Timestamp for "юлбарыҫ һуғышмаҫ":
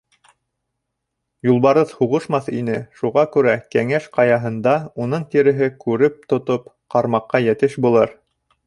1.49-2.49